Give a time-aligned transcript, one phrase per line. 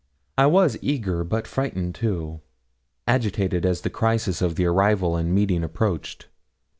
[0.35, 2.41] I was eager, but frightened too;
[3.07, 6.27] agitated as the crisis of the arrival and meeting approached.